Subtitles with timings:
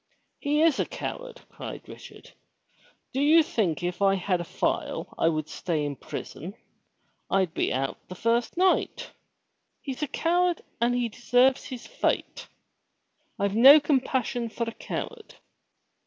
[0.39, 2.31] "He is a coward," cried Richard.
[3.13, 6.55] "Do you think if I had a file, I would stay in prison?
[7.29, 9.11] I'd be out the first night.
[9.79, 12.47] He's a coward and deserves his fate.
[13.37, 15.35] I've no compassion for a coward."